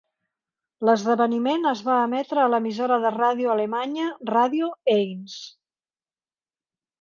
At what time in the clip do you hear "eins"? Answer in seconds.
4.95-5.37